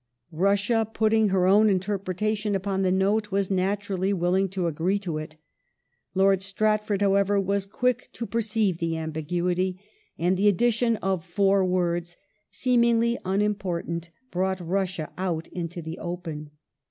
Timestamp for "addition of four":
10.47-11.63